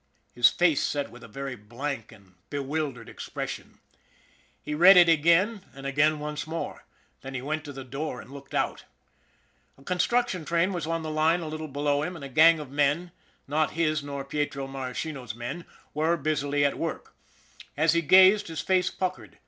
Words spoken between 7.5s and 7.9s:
to the